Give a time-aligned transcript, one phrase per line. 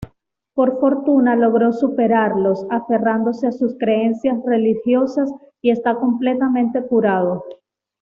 [0.55, 5.29] Por fortuna, logró superarlos, aferrándose a sus creencias religiosas
[5.61, 7.43] y está completamente curado.